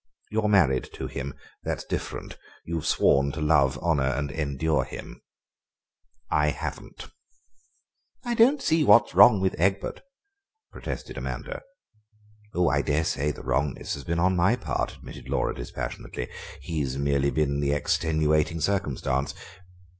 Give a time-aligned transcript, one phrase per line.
[0.31, 5.21] You're married to him—that's different; you've sworn to love, honour, and endure him:
[6.31, 7.05] I haven't."
[8.25, 10.01] "I don't see what's wrong with Egbert,"
[10.71, 11.61] protested Amanda.
[12.55, 16.29] "Oh, I daresay the wrongness has been on my part," admitted Laura dispassionately;
[16.61, 19.35] "he has merely been the extenuating circumstance.